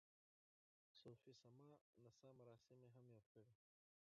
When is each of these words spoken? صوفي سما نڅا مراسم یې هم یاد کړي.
صوفي 0.99 1.31
سما 1.41 1.69
نڅا 2.01 2.29
مراسم 2.39 2.77
یې 2.83 2.89
هم 2.95 3.05
یاد 3.13 3.25
کړي. 3.33 3.55